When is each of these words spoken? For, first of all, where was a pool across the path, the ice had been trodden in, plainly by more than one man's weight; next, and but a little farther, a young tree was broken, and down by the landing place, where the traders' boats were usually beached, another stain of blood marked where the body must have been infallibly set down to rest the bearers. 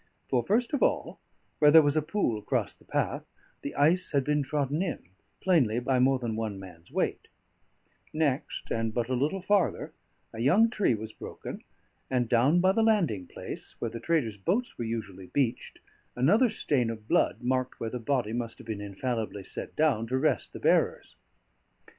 For, 0.29 0.43
first 0.43 0.73
of 0.73 0.81
all, 0.81 1.19
where 1.59 1.79
was 1.79 1.95
a 1.95 2.01
pool 2.01 2.39
across 2.39 2.73
the 2.73 2.83
path, 2.85 3.23
the 3.61 3.75
ice 3.75 4.13
had 4.13 4.23
been 4.23 4.41
trodden 4.41 4.81
in, 4.81 4.97
plainly 5.41 5.79
by 5.79 5.99
more 5.99 6.17
than 6.17 6.35
one 6.35 6.59
man's 6.59 6.89
weight; 6.89 7.27
next, 8.11 8.71
and 8.71 8.95
but 8.95 9.09
a 9.09 9.13
little 9.13 9.43
farther, 9.43 9.93
a 10.33 10.39
young 10.39 10.71
tree 10.71 10.95
was 10.95 11.13
broken, 11.13 11.63
and 12.09 12.27
down 12.27 12.59
by 12.61 12.71
the 12.71 12.81
landing 12.81 13.27
place, 13.27 13.75
where 13.77 13.91
the 13.91 13.99
traders' 13.99 14.37
boats 14.37 14.75
were 14.75 14.85
usually 14.85 15.27
beached, 15.27 15.81
another 16.15 16.49
stain 16.49 16.89
of 16.89 17.07
blood 17.07 17.43
marked 17.43 17.79
where 17.79 17.91
the 17.91 17.99
body 17.99 18.33
must 18.33 18.57
have 18.57 18.65
been 18.65 18.81
infallibly 18.81 19.43
set 19.43 19.75
down 19.75 20.07
to 20.07 20.17
rest 20.17 20.51
the 20.51 20.59
bearers. 20.59 21.15